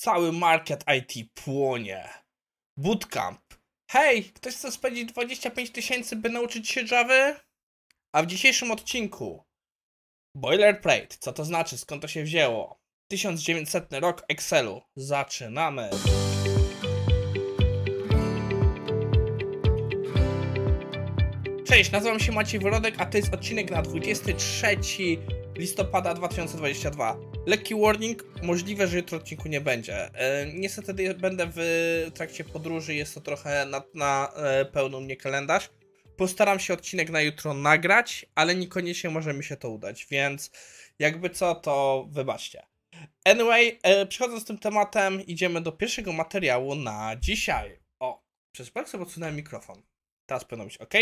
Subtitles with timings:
[0.00, 2.08] Cały market IT płonie.
[2.76, 3.40] Bootcamp.
[3.90, 7.40] Hej, ktoś chce spędzić 25 tysięcy, by nauczyć się Java?
[8.14, 9.44] A w dzisiejszym odcinku
[10.36, 11.16] Boilerplate.
[11.18, 11.78] Co to znaczy?
[11.78, 12.80] Skąd to się wzięło?
[13.10, 14.82] 1900 rok Excelu.
[14.96, 15.90] Zaczynamy.
[21.66, 24.76] Cześć, nazywam się Maciej Wyrodek, a to jest odcinek na 23
[25.56, 27.29] listopada 2022.
[27.46, 30.14] Lekki warning, możliwe, że jutro odcinku nie będzie.
[30.14, 31.60] E, niestety będę w
[32.14, 35.70] trakcie podróży, jest to trochę na, na e, pełną mnie kalendarz.
[36.16, 40.50] Postaram się odcinek na jutro nagrać, ale niekoniecznie może mi się to udać, więc
[40.98, 42.62] jakby co, to wybaczcie.
[43.24, 47.80] Anyway, e, przechodząc z tym tematem, idziemy do pierwszego materiału na dzisiaj.
[48.00, 48.22] O,
[48.52, 49.82] przez przypadek sobie mikrofon.
[50.26, 50.94] Teraz powinno być ok.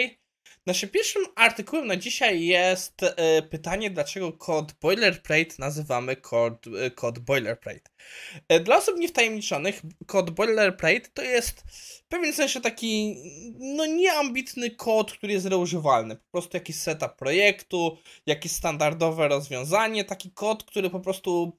[0.67, 7.19] Naszym pierwszym artykułem na dzisiaj jest e, pytanie, dlaczego kod boilerplate nazywamy kod, e, kod
[7.19, 7.91] boilerplate.
[8.49, 13.17] E, dla osób niewtajemniczonych, kod boilerplate to jest w pewnym sensie taki
[13.59, 16.17] no nieambitny kod, który jest reużywalny.
[16.17, 21.59] Po prostu jakiś setup projektu, jakieś standardowe rozwiązanie, taki kod, który po prostu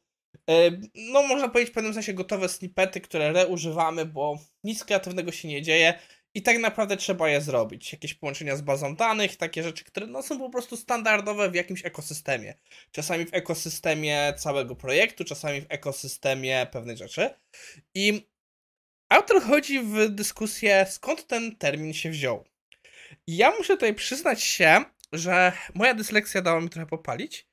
[0.96, 5.62] no można powiedzieć w pewnym sensie gotowe snippety, które reużywamy, bo nic kreatywnego się nie
[5.62, 6.00] dzieje
[6.34, 7.92] i tak naprawdę trzeba je zrobić.
[7.92, 11.86] Jakieś połączenia z bazą danych, takie rzeczy, które no, są po prostu standardowe w jakimś
[11.86, 12.54] ekosystemie.
[12.92, 17.30] Czasami w ekosystemie całego projektu, czasami w ekosystemie pewnej rzeczy.
[17.96, 18.28] I
[19.10, 22.46] autor chodzi w dyskusję, skąd ten termin się wziął.
[23.28, 27.48] I ja muszę tutaj przyznać się, że moja dysleksja dała mi trochę popalić,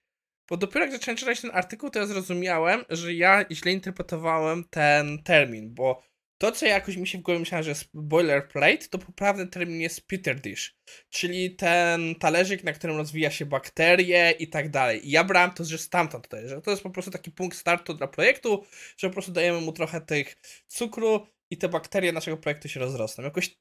[0.48, 5.22] bo dopiero jak zacząłem czytać ten artykuł, to ja zrozumiałem, że ja źle interpretowałem ten
[5.22, 6.02] termin, bo
[6.38, 10.06] to, co jakoś mi się w głowie myślałem, że jest boilerplate, to poprawny termin jest
[10.06, 10.76] Peter dish,
[11.10, 15.08] czyli ten talerzyk, na którym rozwija się bakterie i tak dalej.
[15.08, 17.94] I ja brałem to, że stamtąd tutaj, że to jest po prostu taki punkt startu
[17.94, 18.64] dla projektu,
[18.96, 23.24] że po prostu dajemy mu trochę tych cukru i te bakterie naszego projektu się rozrosną.
[23.24, 23.56] Jakoś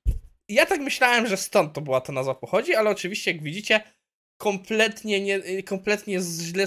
[0.50, 3.84] ja tak myślałem, że stąd to była ta nazwa pochodzi, ale oczywiście, jak widzicie,
[4.38, 6.66] kompletnie, nie, kompletnie źle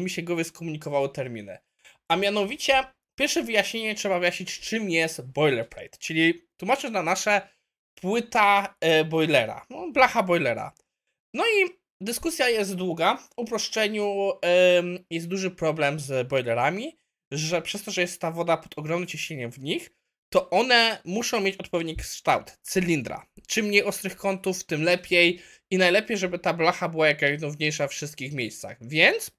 [0.00, 1.58] mi się głowie skomunikowały terminy.
[2.08, 2.84] A mianowicie
[3.18, 7.48] Pierwsze wyjaśnienie trzeba wyjaśnić, czym jest boilerplate, czyli tłumacząc na nasze
[7.94, 10.72] płyta e, boilera, no, blacha boilera.
[11.34, 13.16] No i dyskusja jest długa.
[13.16, 14.32] W uproszczeniu
[15.10, 16.98] jest duży problem z boilerami,
[17.32, 19.90] że przez to, że jest ta woda pod ogromnym ciśnieniem w nich,
[20.32, 23.26] to one muszą mieć odpowiedni kształt cylindra.
[23.46, 25.40] Czym mniej ostrych kątów, tym lepiej
[25.70, 28.76] i najlepiej, żeby ta blacha była jak najrówniejsza w wszystkich miejscach.
[28.80, 29.30] Więc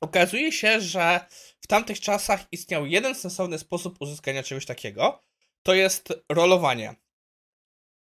[0.00, 1.20] Okazuje się, że
[1.60, 5.22] w tamtych czasach istniał jeden sensowny sposób uzyskania czegoś takiego.
[5.62, 6.94] To jest rolowanie.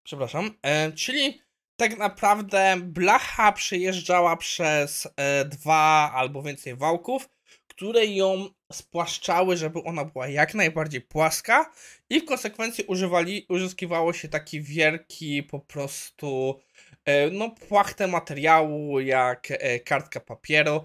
[0.03, 0.59] Przepraszam.
[0.63, 1.43] E, czyli
[1.77, 7.29] tak naprawdę blacha przejeżdżała przez e, dwa albo więcej wałków,
[7.67, 11.73] które ją spłaszczały, żeby ona była jak najbardziej płaska
[12.11, 16.61] i w konsekwencji używali, uzyskiwało się taki wielki po prostu
[17.05, 20.85] e, no płachtę materiału jak e, kartka papieru,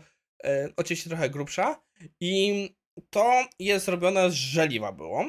[0.75, 1.81] oczywiście trochę grubsza
[2.19, 2.69] i
[3.09, 5.25] to jest zrobione z żeliwa było.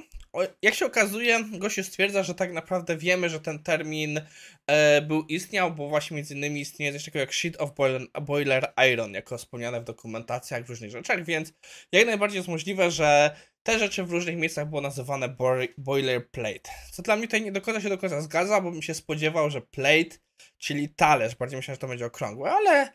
[0.63, 4.21] Jak się okazuje, gościu stwierdza, że tak naprawdę wiemy, że ten termin
[4.67, 8.73] e, był istniał, bo właśnie między innymi istnieje coś takiego jak sheet of boiler, boiler
[8.93, 11.53] iron, jako wspomniane w dokumentacjach, w różnych rzeczach, więc
[11.93, 15.37] jak najbardziej jest możliwe, że te rzeczy w różnych miejscach było nazywane
[15.79, 16.71] boilerplate.
[16.93, 19.51] Co dla mnie tutaj nie do końca się do końca zgadza, bo bym się spodziewał,
[19.51, 20.17] że plate,
[20.59, 22.93] czyli talerz, bardziej myślałem, że to będzie okrągłe, ale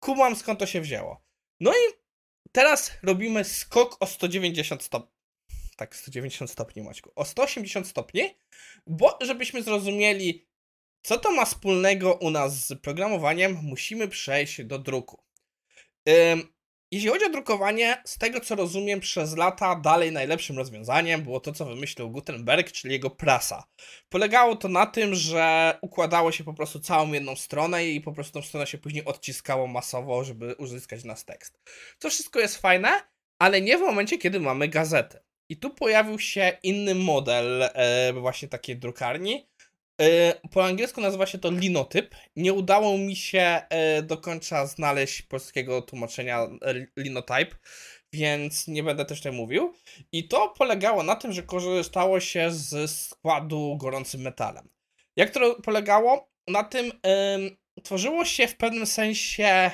[0.00, 1.29] kumam skąd to się wzięło.
[1.60, 1.92] No i
[2.52, 5.20] teraz robimy skok o 190 stopni.
[5.76, 7.12] Tak, 190 stopni, Maćku.
[7.16, 8.22] O 180 stopni,
[8.86, 10.48] bo żebyśmy zrozumieli,
[11.02, 15.22] co to ma wspólnego u nas z programowaniem, musimy przejść do druku.
[16.08, 16.52] Ym,
[16.90, 21.52] jeśli chodzi o drukowanie, z tego co rozumiem, przez lata dalej najlepszym rozwiązaniem było to,
[21.52, 23.64] co wymyślił Gutenberg, czyli jego prasa.
[24.08, 28.32] Polegało to na tym, że układało się po prostu całą jedną stronę i po prostu
[28.32, 31.60] tą stronę się później odciskało masowo, żeby uzyskać nas tekst.
[31.98, 32.90] To wszystko jest fajne,
[33.38, 35.22] ale nie w momencie, kiedy mamy gazetę.
[35.48, 39.48] I tu pojawił się inny model e, właśnie takiej drukarni,
[40.50, 42.14] po angielsku nazywa się to linotyp.
[42.36, 47.56] Nie udało mi się e, do końca znaleźć polskiego tłumaczenia e, linotype,
[48.12, 49.74] więc nie będę też tutaj mówił.
[50.12, 54.68] I to polegało na tym, że korzystało się z składu gorącym metalem.
[55.16, 56.30] Jak to polegało?
[56.48, 56.92] Na tym
[57.82, 59.70] tworzyło się w pewnym sensie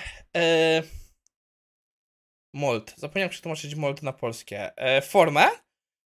[2.54, 2.94] mold.
[2.96, 4.70] Zapomniałem przetłumaczyć mold na polskie.
[5.02, 5.48] formę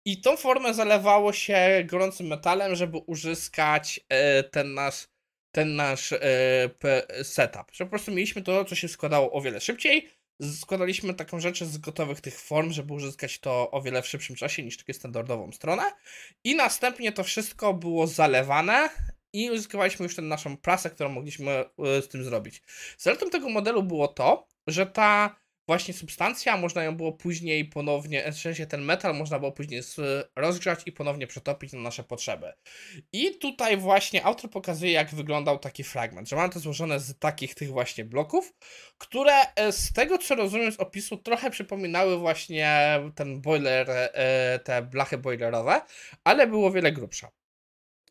[0.05, 5.09] i tą formę zalewało się gorącym metalem, żeby uzyskać e, ten nasz,
[5.53, 6.19] ten nasz e,
[7.25, 7.65] setup.
[7.73, 10.09] Że po prostu mieliśmy to, co się składało o wiele szybciej.
[10.61, 14.63] składaliśmy taką rzecz z gotowych tych form, żeby uzyskać to o wiele w szybszym czasie
[14.63, 15.83] niż takie standardową stronę.
[16.45, 18.89] I następnie to wszystko było zalewane
[19.33, 22.63] i uzyskiwaliśmy już tę naszą prasę, którą mogliśmy e, z tym zrobić.
[22.99, 28.39] Zaletą tego modelu było to, że ta właśnie substancja, można ją było później ponownie, w
[28.39, 29.83] sensie ten metal można było później
[30.37, 32.53] rozgrzać i ponownie przetopić na nasze potrzeby.
[33.13, 37.55] I tutaj właśnie autor pokazuje, jak wyglądał taki fragment, że mam to złożone z takich
[37.55, 38.55] tych właśnie bloków,
[38.99, 44.83] które e, z tego co rozumiem z opisu trochę przypominały właśnie ten boiler, e, te
[44.83, 45.81] blachy boilerowe,
[46.25, 47.29] ale było wiele grubsze.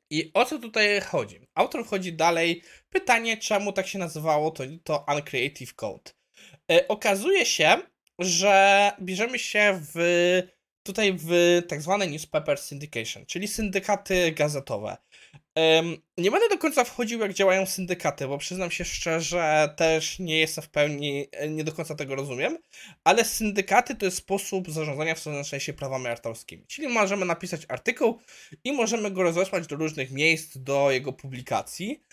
[0.10, 1.48] I o co tutaj chodzi?
[1.56, 2.62] Autor wchodzi dalej.
[2.90, 6.12] Pytanie, czemu tak się nazywało to, to Uncreative Code.
[6.72, 7.78] E, okazuje się,
[8.20, 9.98] że bierzemy się w
[10.84, 14.98] tutaj w tak zwane newspaper syndication, czyli syndykaty gazetowe.
[16.18, 20.64] Nie będę do końca wchodził, jak działają syndykaty, bo przyznam się szczerze, też nie jestem
[20.64, 22.58] w pełni, e, nie do końca tego rozumiem,
[23.04, 26.66] ale syndykaty to jest sposób zarządzania w sensie prawami autorskimi.
[26.68, 28.20] Czyli możemy napisać artykuł
[28.64, 32.04] i możemy go rozesłać do różnych miejsc, do jego publikacji.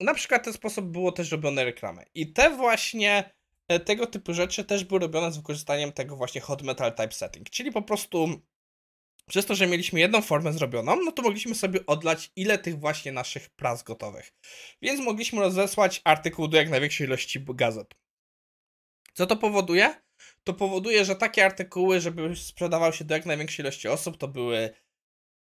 [0.00, 2.04] Na przykład ten sposób było też robione reklamy.
[2.14, 3.30] I te właśnie
[3.80, 7.82] tego typu rzeczy też były robione z wykorzystaniem tego właśnie hot metal typesetting, czyli po
[7.82, 8.42] prostu
[9.28, 13.12] przez to, że mieliśmy jedną formę zrobioną, no to mogliśmy sobie odlać ile tych właśnie
[13.12, 14.32] naszych pras gotowych.
[14.82, 17.94] Więc mogliśmy rozesłać artykuł do jak największej ilości gazet.
[19.14, 20.02] Co to powoduje?
[20.44, 24.70] To powoduje, że takie artykuły, żeby sprzedawał się do jak największej ilości osób, to były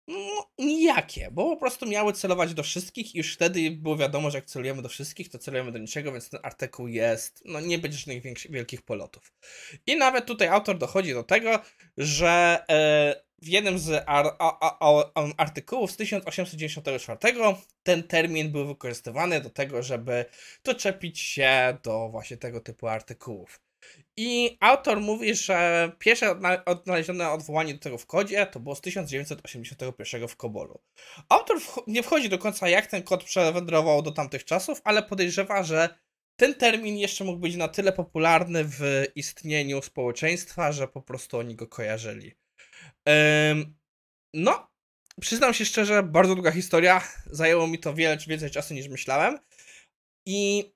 [0.09, 4.39] no, nijakie, bo po prostu miały celować do wszystkich i już wtedy było wiadomo, że
[4.39, 7.99] jak celujemy do wszystkich, to celujemy do niczego, więc ten artykuł jest, no nie będzie
[7.99, 9.33] żadnych wielkich polotów.
[9.87, 11.59] I nawet tutaj autor dochodzi do tego,
[11.97, 14.79] że e, w jednym z ar, a, a,
[15.15, 17.39] a, artykułów z 1894
[17.83, 20.25] ten termin był wykorzystywany do tego, żeby
[20.65, 23.61] doczepić się do właśnie tego typu artykułów.
[24.17, 26.37] I autor mówi, że pierwsze
[26.67, 30.81] odnalezione odwołanie do tego w kodzie to było z 1981 w Kobolu.
[31.29, 35.99] Autor nie wchodzi do końca, jak ten kod przewędrował do tamtych czasów, ale podejrzewa, że
[36.37, 41.55] ten termin jeszcze mógł być na tyle popularny w istnieniu społeczeństwa, że po prostu oni
[41.55, 42.35] go kojarzyli.
[43.51, 43.77] Ym,
[44.35, 44.71] no,
[45.21, 47.09] przyznam się szczerze, bardzo długa historia.
[47.27, 49.39] Zajęło mi to wiele więcej czasu niż myślałem.
[50.27, 50.73] I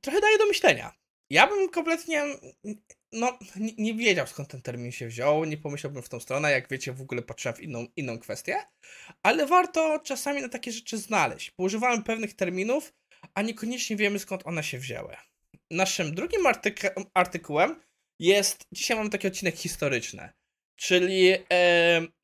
[0.00, 1.01] trochę daje do myślenia.
[1.32, 2.24] Ja bym kompletnie
[3.12, 6.68] no, nie, nie, wiedział skąd ten termin się wziął, nie pomyślałbym w tą stronę, jak
[6.68, 8.56] wiecie, w ogóle patrzyłem w inną, inną kwestię,
[9.22, 12.92] ale warto czasami na takie rzeczy znaleźć, bo używamy pewnych terminów,
[13.34, 15.16] a niekoniecznie wiemy skąd one się wzięły.
[15.70, 17.82] Naszym drugim artyku artykułem
[18.18, 20.32] jest, dzisiaj mamy taki odcinek historyczny,
[20.76, 21.32] czyli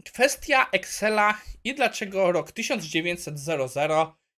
[0.05, 3.35] kwestia Excela i dlaczego rok 1900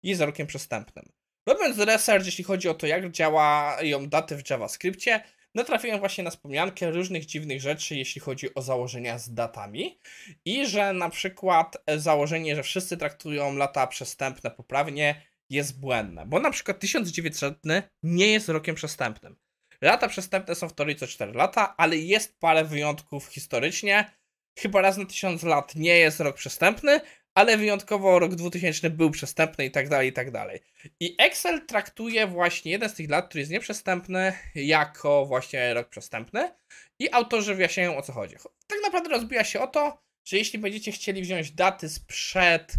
[0.02, 1.19] jest rokiem przestępnym.
[1.46, 5.20] Robiąc research, jeśli chodzi o to, jak działają daty w JavaScriptie,
[5.54, 9.98] natrafiłem właśnie na wspomniankę różnych dziwnych rzeczy, jeśli chodzi o założenia z datami.
[10.44, 16.26] I że na przykład założenie, że wszyscy traktują lata przestępne poprawnie, jest błędne.
[16.26, 17.54] Bo na przykład 1900
[18.02, 19.36] nie jest rokiem przestępnym.
[19.80, 24.10] Lata przestępne są w teorii co 4 lata, ale jest parę wyjątków historycznie.
[24.58, 27.00] Chyba raz na 1000 lat nie jest rok przestępny,
[27.34, 30.60] ale wyjątkowo rok 2000 był przestępny i tak dalej, i tak dalej.
[31.00, 36.50] I Excel traktuje właśnie jeden z tych lat, który jest nieprzestępny, jako właśnie rok przestępny
[36.98, 38.36] i autorzy wyjaśniają o co chodzi.
[38.66, 42.74] Tak naprawdę rozbija się o to, że jeśli będziecie chcieli wziąć daty sprzed,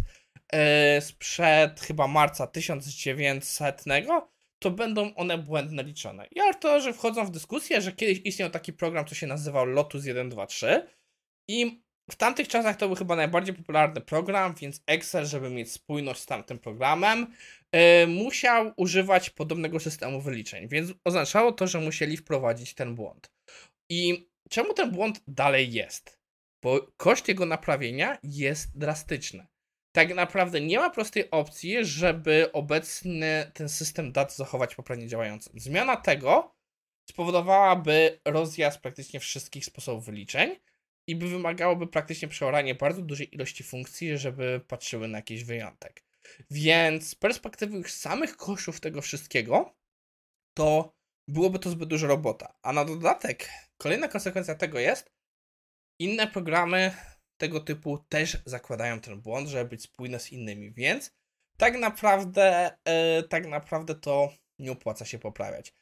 [0.52, 3.84] yy, sprzed chyba marca 1900,
[4.58, 6.26] to będą one błędne liczone.
[6.30, 10.86] I autorzy wchodzą w dyskusję, że kiedyś istniał taki program, co się nazywał Lotus 123
[11.48, 16.20] i w tamtych czasach to był chyba najbardziej popularny program, więc Excel, żeby mieć spójność
[16.20, 17.26] z tamtym programem,
[17.72, 23.32] yy, musiał używać podobnego systemu wyliczeń, więc oznaczało to, że musieli wprowadzić ten błąd.
[23.90, 26.18] I czemu ten błąd dalej jest?
[26.62, 29.46] Bo koszt jego naprawienia jest drastyczny.
[29.96, 35.60] Tak naprawdę nie ma prostej opcji, żeby obecny ten system dat zachować poprawnie działającym.
[35.60, 36.54] Zmiana tego
[37.10, 40.56] spowodowałaby rozjazd praktycznie wszystkich sposobów wyliczeń
[41.12, 46.04] i by wymagałoby praktycznie przeoranie bardzo dużej ilości funkcji, żeby patrzyły na jakiś wyjątek.
[46.50, 49.76] Więc z perspektywy już samych kosztów tego wszystkiego,
[50.54, 50.94] to
[51.28, 52.54] byłoby to zbyt duża robota.
[52.62, 55.12] A na dodatek, kolejna konsekwencja tego jest,
[55.98, 56.96] inne programy
[57.36, 61.14] tego typu też zakładają ten błąd, żeby być spójne z innymi, więc
[61.56, 65.74] tak naprawdę, yy, tak naprawdę to nie opłaca się poprawiać.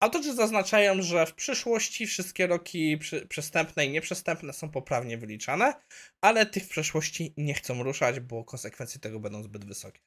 [0.00, 5.74] Autorzy zaznaczają, że w przyszłości wszystkie roki przestępne i nieprzestępne są poprawnie wyliczane,
[6.20, 10.00] ale tych w przeszłości nie chcą ruszać, bo konsekwencje tego będą zbyt wysokie.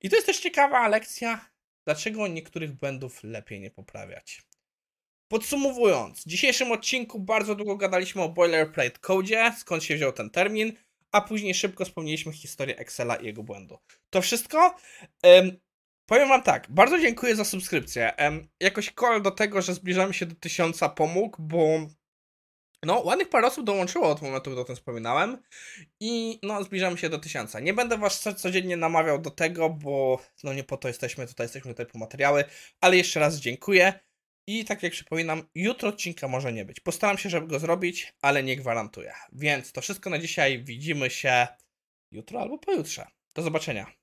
[0.00, 1.50] I to jest też ciekawa lekcja,
[1.84, 4.42] dlaczego niektórych błędów lepiej nie poprawiać.
[5.28, 10.72] Podsumowując, w dzisiejszym odcinku bardzo długo gadaliśmy o boilerplate code, skąd się wziął ten termin,
[11.12, 13.78] a później szybko wspomnieliśmy historię Excela i jego błędu.
[14.10, 14.76] To wszystko.
[16.02, 18.12] Em, powiem wam tak, bardzo dziękuję za subskrypcję.
[18.60, 21.86] Jakoś call do tego, że zbliżamy się do tysiąca pomógł, bo
[22.84, 25.42] no, ładnych parę osób dołączyło od momentu, gdy o tym wspominałem
[26.00, 27.60] i no, zbliżamy się do tysiąca.
[27.60, 31.44] Nie będę was co- codziennie namawiał do tego, bo no nie po to jesteśmy tutaj,
[31.44, 32.44] jesteśmy tutaj po materiały,
[32.80, 34.00] ale jeszcze raz dziękuję.
[34.46, 36.80] I tak jak przypominam, jutro odcinka może nie być.
[36.80, 39.12] Postaram się, żeby go zrobić, ale nie gwarantuję.
[39.32, 40.64] Więc to wszystko na dzisiaj.
[40.64, 41.46] Widzimy się
[42.12, 43.06] jutro albo pojutrze.
[43.34, 44.01] Do zobaczenia.